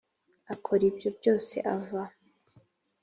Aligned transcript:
Akora 0.53 0.83
ibyo 0.91 1.09
byose 1.17 1.55
ava 1.75 2.03